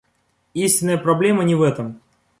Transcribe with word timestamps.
Истинная 0.55 0.97
проблема 0.97 1.43
не 1.43 1.53
в 1.53 1.61
этом. 1.61 2.01